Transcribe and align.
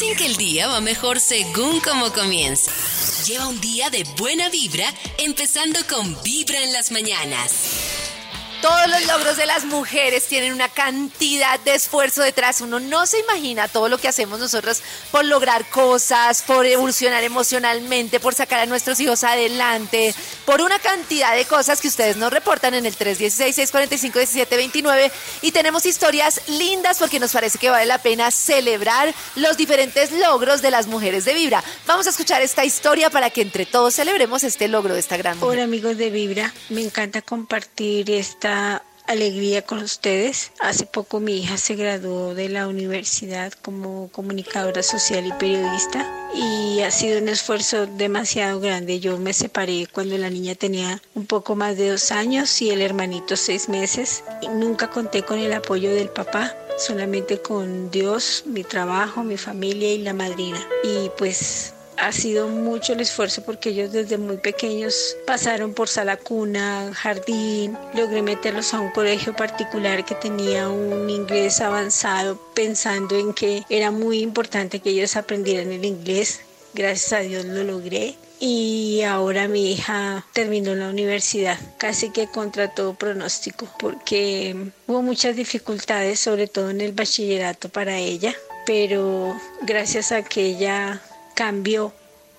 Dicen 0.00 0.16
que 0.16 0.24
el 0.24 0.36
día 0.36 0.66
va 0.66 0.80
mejor 0.80 1.20
según 1.20 1.78
como 1.80 2.10
comienza. 2.10 2.72
Lleva 3.26 3.48
un 3.48 3.60
día 3.60 3.90
de 3.90 4.04
buena 4.16 4.48
vibra, 4.48 4.86
empezando 5.18 5.78
con 5.90 6.16
Vibra 6.22 6.62
en 6.62 6.72
las 6.72 6.90
mañanas. 6.90 7.79
Todos 8.62 8.88
los 8.90 9.06
logros 9.06 9.36
de 9.38 9.46
las 9.46 9.64
mujeres 9.64 10.26
tienen 10.26 10.52
una 10.52 10.68
cantidad 10.68 11.58
de 11.60 11.74
esfuerzo 11.74 12.20
detrás. 12.20 12.60
Uno 12.60 12.78
no 12.78 13.06
se 13.06 13.18
imagina 13.20 13.68
todo 13.68 13.88
lo 13.88 13.96
que 13.96 14.08
hacemos 14.08 14.38
nosotros 14.38 14.82
por 15.10 15.24
lograr 15.24 15.64
cosas, 15.70 16.42
por 16.42 16.66
evolucionar 16.66 17.24
emocionalmente, 17.24 18.20
por 18.20 18.34
sacar 18.34 18.60
a 18.60 18.66
nuestros 18.66 19.00
hijos 19.00 19.24
adelante, 19.24 20.14
por 20.44 20.60
una 20.60 20.78
cantidad 20.78 21.34
de 21.34 21.46
cosas 21.46 21.80
que 21.80 21.88
ustedes 21.88 22.18
nos 22.18 22.30
reportan 22.30 22.74
en 22.74 22.84
el 22.84 22.94
316-645-1729. 22.98 25.10
Y 25.40 25.52
tenemos 25.52 25.86
historias 25.86 26.42
lindas 26.46 26.98
porque 26.98 27.18
nos 27.18 27.32
parece 27.32 27.56
que 27.56 27.70
vale 27.70 27.86
la 27.86 28.02
pena 28.02 28.30
celebrar 28.30 29.14
los 29.36 29.56
diferentes 29.56 30.12
logros 30.12 30.60
de 30.60 30.70
las 30.70 30.86
mujeres 30.86 31.24
de 31.24 31.32
Vibra. 31.32 31.64
Vamos 31.86 32.06
a 32.06 32.10
escuchar 32.10 32.42
esta 32.42 32.66
historia 32.66 33.08
para 33.08 33.30
que 33.30 33.40
entre 33.40 33.64
todos 33.64 33.94
celebremos 33.94 34.44
este 34.44 34.68
logro 34.68 34.92
de 34.92 35.00
esta 35.00 35.16
gran 35.16 35.38
mujer. 35.38 35.50
Hola 35.50 35.64
amigos 35.64 35.96
de 35.96 36.10
Vibra, 36.10 36.52
me 36.68 36.82
encanta 36.82 37.22
compartir 37.22 38.10
esta 38.10 38.49
alegría 39.10 39.62
con 39.62 39.80
ustedes. 39.80 40.52
Hace 40.60 40.86
poco 40.86 41.18
mi 41.18 41.38
hija 41.38 41.56
se 41.56 41.74
graduó 41.74 42.34
de 42.34 42.48
la 42.48 42.68
universidad 42.68 43.52
como 43.52 44.08
comunicadora 44.12 44.82
social 44.84 45.26
y 45.26 45.32
periodista 45.32 46.06
y 46.32 46.80
ha 46.82 46.90
sido 46.92 47.18
un 47.20 47.28
esfuerzo 47.28 47.86
demasiado 47.86 48.60
grande. 48.60 49.00
Yo 49.00 49.18
me 49.18 49.32
separé 49.32 49.88
cuando 49.92 50.16
la 50.16 50.30
niña 50.30 50.54
tenía 50.54 51.02
un 51.14 51.26
poco 51.26 51.56
más 51.56 51.76
de 51.76 51.90
dos 51.90 52.12
años 52.12 52.62
y 52.62 52.70
el 52.70 52.82
hermanito 52.82 53.36
seis 53.36 53.68
meses. 53.68 54.22
Y 54.42 54.48
nunca 54.48 54.90
conté 54.90 55.24
con 55.24 55.38
el 55.40 55.52
apoyo 55.52 55.92
del 55.92 56.08
papá, 56.08 56.54
solamente 56.78 57.42
con 57.42 57.90
Dios, 57.90 58.44
mi 58.46 58.62
trabajo, 58.62 59.24
mi 59.24 59.36
familia 59.36 59.92
y 59.92 59.98
la 59.98 60.14
madrina. 60.14 60.64
Y 60.84 61.10
pues 61.18 61.74
ha 62.00 62.12
sido 62.12 62.48
mucho 62.48 62.94
el 62.94 63.00
esfuerzo 63.00 63.42
porque 63.42 63.70
ellos 63.70 63.92
desde 63.92 64.16
muy 64.16 64.38
pequeños 64.38 65.16
pasaron 65.26 65.74
por 65.74 65.88
sala 65.88 66.16
cuna, 66.16 66.92
jardín, 66.94 67.76
logré 67.94 68.22
meterlos 68.22 68.72
a 68.72 68.80
un 68.80 68.90
colegio 68.90 69.36
particular 69.36 70.04
que 70.04 70.14
tenía 70.14 70.68
un 70.68 71.10
inglés 71.10 71.60
avanzado 71.60 72.40
pensando 72.54 73.18
en 73.18 73.34
que 73.34 73.64
era 73.68 73.90
muy 73.90 74.20
importante 74.20 74.80
que 74.80 74.90
ellos 74.90 75.16
aprendieran 75.16 75.72
el 75.72 75.84
inglés. 75.84 76.40
Gracias 76.72 77.12
a 77.12 77.18
Dios 77.18 77.44
lo 77.44 77.64
logré. 77.64 78.14
Y 78.42 79.02
ahora 79.02 79.48
mi 79.48 79.72
hija 79.72 80.24
terminó 80.32 80.74
la 80.74 80.88
universidad, 80.88 81.58
casi 81.76 82.08
que 82.08 82.26
contra 82.26 82.72
todo 82.74 82.94
pronóstico, 82.94 83.68
porque 83.78 84.56
hubo 84.86 85.02
muchas 85.02 85.36
dificultades, 85.36 86.20
sobre 86.20 86.46
todo 86.46 86.70
en 86.70 86.80
el 86.80 86.92
bachillerato 86.92 87.68
para 87.68 87.98
ella, 87.98 88.34
pero 88.64 89.38
gracias 89.60 90.10
a 90.10 90.22
que 90.22 90.46
ella 90.46 91.02
cambió 91.40 91.90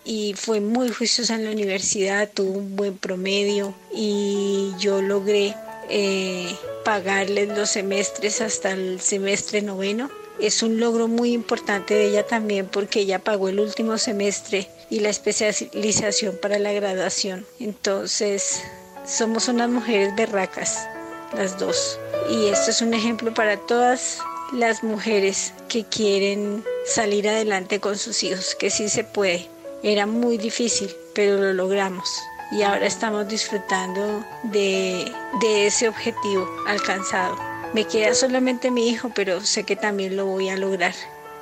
y 0.06 0.36
fue 0.38 0.60
muy 0.60 0.90
juiciosa 0.90 1.34
en 1.34 1.46
la 1.46 1.52
universidad, 1.52 2.30
tuvo 2.32 2.60
un 2.60 2.76
buen 2.76 3.00
promedio 3.00 3.74
y 3.92 4.74
yo 4.78 5.02
logré 5.02 5.56
eh, 5.90 6.56
pagarle 6.86 7.48
los 7.48 7.72
semestres 7.72 8.42
hasta 8.42 8.74
el 8.74 9.02
semestre 9.02 9.64
noveno. 9.64 10.12
Es 10.40 10.62
un 10.62 10.80
logro 10.80 11.08
muy 11.08 11.34
importante 11.34 11.96
de 11.96 12.10
ella 12.10 12.28
también 12.28 12.68
porque 12.68 13.00
ella 13.00 13.18
pagó 13.18 13.50
el 13.50 13.60
último 13.60 13.98
semestre 13.98 14.70
y 14.92 15.00
la 15.00 15.10
especialización 15.10 16.38
para 16.40 16.60
la 16.60 16.72
graduación. 16.72 17.44
Entonces, 17.60 18.62
somos 19.04 19.48
unas 19.48 19.72
mujeres 19.72 20.16
berracas, 20.16 20.88
las 21.36 21.58
dos. 21.58 21.98
Y 22.30 22.50
esto 22.50 22.70
es 22.70 22.84
un 22.84 22.94
ejemplo 22.94 23.34
para 23.34 23.58
todas 23.58 24.20
las 24.54 24.84
mujeres 24.84 25.54
que 25.70 25.86
quieren 25.86 26.64
salir 26.86 27.28
adelante 27.30 27.80
con 27.80 27.98
sus 27.98 28.24
hijos, 28.24 28.56
que 28.56 28.70
sí 28.70 28.90
se 28.90 29.04
puede. 29.04 29.48
Era 29.84 30.06
muy 30.06 30.38
difícil, 30.38 30.94
pero 31.14 31.38
lo 31.38 31.54
logramos 31.54 32.10
y 32.52 32.64
ahora 32.64 32.86
estamos 32.86 33.28
disfrutando 33.28 34.24
de, 34.44 35.12
de 35.40 35.68
ese 35.68 35.88
objetivo 35.88 36.48
alcanzado. 36.68 37.38
Me 37.74 37.86
queda 37.86 38.14
solamente 38.14 38.70
mi 38.70 38.90
hijo, 38.90 39.10
pero 39.16 39.42
sé 39.42 39.64
que 39.64 39.78
también 39.78 40.18
lo 40.18 40.26
voy 40.26 40.50
a 40.50 40.58
lograr. 40.58 40.94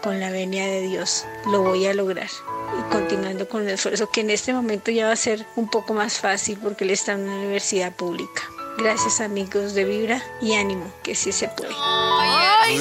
Con 0.04 0.20
la 0.20 0.30
venia 0.30 0.66
de 0.66 0.82
Dios, 0.82 1.26
lo 1.48 1.62
voy 1.64 1.86
a 1.88 1.94
lograr. 1.94 2.30
Y 2.80 2.92
continuando 2.92 3.50
con 3.50 3.64
el 3.64 3.70
esfuerzo, 3.70 4.10
que 4.10 4.22
en 4.22 4.30
este 4.30 4.54
momento 4.54 4.92
ya 4.92 5.08
va 5.08 5.14
a 5.14 5.18
ser 5.18 5.46
un 5.56 5.70
poco 5.70 5.94
más 5.94 6.20
fácil 6.20 6.58
porque 6.62 6.86
él 6.86 6.92
está 6.92 7.14
en 7.14 7.22
una 7.22 7.36
universidad 7.36 7.94
pública. 7.94 8.44
Gracias 8.78 9.20
amigos 9.20 9.74
de 9.74 9.84
Vibra 9.84 10.24
y 10.42 10.54
ánimo, 10.54 10.90
que 11.04 11.16
sí 11.16 11.34
se 11.34 11.50
puede. 11.50 11.74
¡Ay! 11.76 12.80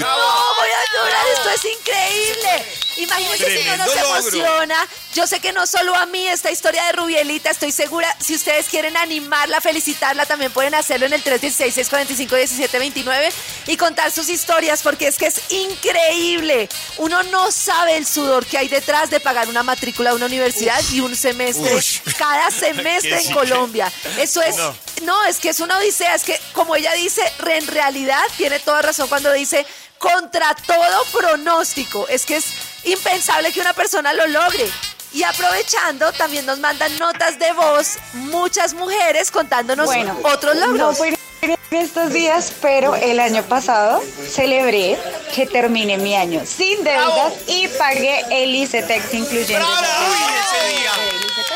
Esto 1.34 1.50
es 1.50 1.64
increíble. 1.78 2.64
Imagínense 2.96 3.58
si 3.58 3.64
no 3.68 3.76
nos 3.76 3.86
Tremendo 3.92 4.02
logro. 4.02 4.18
emociona. 4.38 4.88
Yo 5.14 5.26
sé 5.26 5.40
que 5.40 5.52
no 5.52 5.66
solo 5.66 5.94
a 5.94 6.06
mí 6.06 6.26
esta 6.26 6.50
historia 6.50 6.84
de 6.86 6.92
Rubielita, 6.92 7.50
estoy 7.50 7.70
segura, 7.70 8.14
si 8.20 8.34
ustedes 8.34 8.66
quieren 8.66 8.96
animarla, 8.96 9.60
felicitarla, 9.60 10.26
también 10.26 10.50
pueden 10.52 10.74
hacerlo 10.74 11.06
en 11.06 11.12
el 11.12 11.22
316-645-1729 11.24 13.32
y 13.66 13.76
contar 13.76 14.10
sus 14.10 14.28
historias 14.28 14.82
porque 14.82 15.06
es 15.08 15.16
que 15.16 15.26
es 15.26 15.40
increíble. 15.50 16.68
Uno 16.98 17.22
no 17.24 17.50
sabe 17.52 17.96
el 17.96 18.06
sudor 18.06 18.46
que 18.46 18.58
hay 18.58 18.68
detrás 18.68 19.10
de 19.10 19.20
pagar 19.20 19.48
una 19.48 19.62
matrícula 19.62 20.10
a 20.10 20.14
una 20.14 20.26
universidad 20.26 20.80
y 20.92 21.00
un 21.00 21.14
semestre, 21.16 21.74
Ush. 21.74 22.00
cada 22.18 22.50
semestre 22.58 23.20
en 23.20 23.32
Colombia. 23.32 23.90
Eso 24.18 24.42
es, 24.42 24.56
No. 24.56 24.74
no, 25.02 25.24
es 25.26 25.38
que 25.38 25.50
es 25.50 25.60
una 25.60 25.78
odisea, 25.78 26.14
es 26.14 26.24
que 26.24 26.38
como 26.52 26.74
ella 26.76 26.92
dice, 26.94 27.22
en 27.46 27.66
realidad 27.66 28.22
tiene 28.36 28.58
toda 28.60 28.82
razón 28.82 29.08
cuando 29.08 29.32
dice 29.32 29.66
contra 29.98 30.54
todo 30.66 31.04
pronóstico. 31.12 32.06
Es 32.08 32.24
que 32.24 32.36
es 32.36 32.46
impensable 32.84 33.52
que 33.52 33.60
una 33.60 33.72
persona 33.74 34.12
lo 34.12 34.26
logre. 34.26 34.68
Y 35.12 35.22
aprovechando, 35.22 36.12
también 36.12 36.44
nos 36.46 36.58
mandan 36.58 36.96
notas 36.98 37.38
de 37.38 37.52
voz 37.52 37.98
muchas 38.12 38.74
mujeres 38.74 39.30
contándonos 39.30 39.86
Bueno, 39.86 40.18
otros 40.24 40.54
No 40.56 40.66
logros. 40.66 40.98
fue 40.98 41.14
en 41.40 41.56
estos 41.70 42.12
días, 42.12 42.52
pero 42.60 42.94
el 42.96 43.20
año 43.20 43.42
pasado 43.44 44.02
celebré 44.30 44.98
que 45.34 45.46
terminé 45.46 45.96
mi 45.96 46.14
año 46.14 46.42
sin 46.44 46.82
deudas 46.84 47.32
y 47.46 47.68
pagué 47.68 48.22
el 48.30 48.54
ICETEX 48.54 49.14
incluyendo. 49.14 49.66
Ese 49.68 50.78
día. 50.78 50.92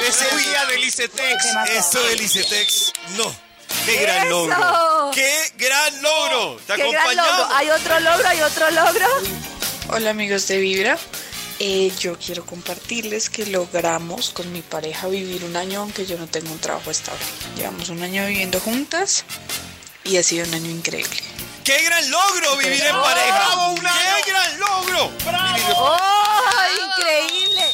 El 0.01 0.07
Ese 0.07 0.37
día 0.37 0.65
del 0.67 0.85
ICETEX. 0.85 1.45
Eso 1.71 2.03
del 2.05 2.21
ICETEX. 2.23 2.93
No. 3.17 3.35
Qué 3.85 3.97
gran 3.97 4.27
¡Eso! 4.27 4.47
logro. 4.47 5.11
Qué 5.15 5.53
gran 5.59 6.03
logro. 6.03 6.57
Te 6.67 6.75
¡Qué 6.75 6.91
gran 6.91 7.17
logro! 7.17 7.49
¿Hay 7.55 7.71
otro 7.71 8.01
logro? 8.01 8.29
¿Hay 8.29 8.41
otro 8.43 8.71
logro? 8.71 9.07
Hola 9.91 10.11
amigos 10.11 10.47
de 10.49 10.59
Vibra, 10.59 10.99
Eh, 11.59 11.93
yo 12.01 12.19
quiero 12.19 12.45
compartirles 12.45 13.31
que 13.31 13.47
logramos 13.47 14.31
con 14.31 14.51
mi 14.53 14.63
pareja 14.63 15.07
vivir 15.07 15.45
un 15.45 15.55
año 15.57 15.81
aunque 15.83 16.07
yo 16.07 16.17
no 16.19 16.27
tengo 16.27 16.51
un 16.51 16.59
trabajo 16.59 16.91
estable. 16.91 17.21
Llevamos 17.57 17.89
un 17.89 18.03
año 18.03 18.27
viviendo 18.27 18.59
juntas 18.61 19.25
y 20.05 20.17
ha 20.17 20.23
sido 20.25 20.47
un 20.49 20.55
año 20.55 20.71
increíble. 20.71 21.17
¡Qué 21.63 21.81
gran 21.83 22.11
logro 22.11 22.57
vivir 22.57 22.83
en 22.83 22.97
pareja! 23.01 23.49
¡Qué 24.25 24.31
gran 24.31 24.59
logro! 24.59 25.11
Vivir- 25.11 25.75
¡Oh, 25.77 25.99
increíble! 26.99 27.65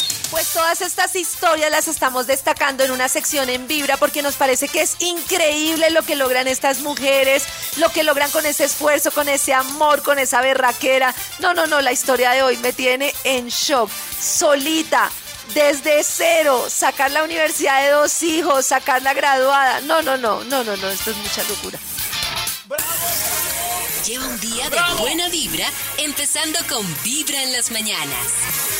Todas 0.53 0.81
estas 0.81 1.15
historias 1.15 1.71
las 1.71 1.89
estamos 1.89 2.27
destacando 2.27 2.83
en 2.83 2.91
una 2.91 3.09
sección 3.09 3.51
en 3.51 3.69
Vibra 3.69 3.97
porque 3.97 4.23
nos 4.23 4.37
parece 4.37 4.69
que 4.69 4.81
es 4.81 4.97
increíble 5.01 5.91
lo 5.91 6.03
que 6.03 6.17
logran 6.17 6.49
estas 6.49 6.81
mujeres, 6.81 7.45
lo 7.77 7.91
que 7.91 8.03
logran 8.03 8.31
con 8.31 8.47
ese 8.47 8.65
esfuerzo, 8.65 9.11
con 9.11 9.29
ese 9.29 9.53
amor, 9.53 10.03
con 10.03 10.19
esa 10.19 10.41
berraquera. 10.41 11.15
No, 11.41 11.53
no, 11.53 11.67
no, 11.67 11.81
la 11.83 11.93
historia 11.93 12.31
de 12.31 12.43
hoy 12.43 12.57
me 12.59 12.73
tiene 12.73 13.15
en 13.25 13.49
shock. 13.49 13.91
Solita, 14.21 15.11
desde 15.55 16.03
cero, 16.03 16.67
sacar 16.69 17.11
la 17.11 17.25
universidad 17.25 17.83
de 17.83 17.91
dos 17.91 18.23
hijos, 18.23 18.67
sacar 18.67 19.03
la 19.03 19.13
graduada. 19.13 19.81
No, 19.83 20.01
no, 20.03 20.17
no, 20.17 20.45
no, 20.45 20.65
no, 20.65 20.77
no, 20.77 20.89
esto 20.89 21.11
es 21.11 21.17
mucha 21.19 21.43
locura. 21.45 21.79
Lleva 24.07 24.27
un 24.27 24.41
día 24.41 24.71
de 24.71 24.79
buena 24.99 25.29
vibra, 25.29 25.67
empezando 25.99 26.59
con 26.69 26.87
Vibra 27.03 27.43
en 27.43 27.53
las 27.53 27.71
mañanas. 27.71 28.78